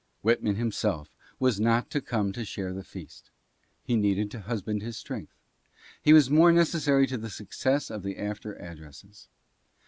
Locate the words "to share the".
2.33-2.83